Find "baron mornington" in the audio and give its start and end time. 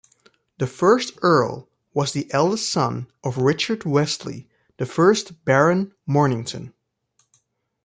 5.45-6.73